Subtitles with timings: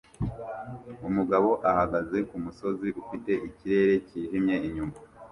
[1.07, 4.95] Umugabo ahagaze kumusozi ufite ikirere cyijimye inyuma